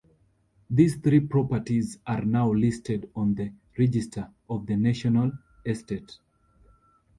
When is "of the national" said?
4.49-5.29